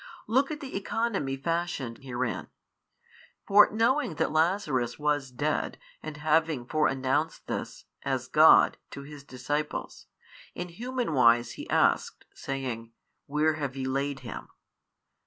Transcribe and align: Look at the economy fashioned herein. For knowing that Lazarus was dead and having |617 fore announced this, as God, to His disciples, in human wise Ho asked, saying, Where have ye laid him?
Look 0.25 0.49
at 0.49 0.61
the 0.61 0.75
economy 0.75 1.37
fashioned 1.37 1.99
herein. 1.99 2.47
For 3.45 3.69
knowing 3.71 4.15
that 4.15 4.31
Lazarus 4.31 4.97
was 4.97 5.29
dead 5.29 5.77
and 6.01 6.17
having 6.17 6.65
|617 6.65 6.71
fore 6.71 6.87
announced 6.87 7.45
this, 7.45 7.85
as 8.01 8.27
God, 8.27 8.77
to 8.89 9.03
His 9.03 9.23
disciples, 9.23 10.07
in 10.55 10.69
human 10.69 11.13
wise 11.13 11.53
Ho 11.57 11.65
asked, 11.69 12.25
saying, 12.33 12.91
Where 13.27 13.53
have 13.57 13.75
ye 13.75 13.85
laid 13.85 14.21
him? 14.21 14.49